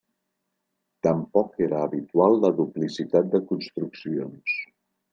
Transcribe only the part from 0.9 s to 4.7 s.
Tampoc era habitual la duplicitat de construccions.